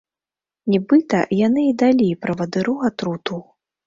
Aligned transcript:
Нібыта, 0.75 1.19
яны 1.47 1.65
і 1.71 1.75
далі 1.81 2.07
правадыру 2.23 2.73
атруту. 2.89 3.39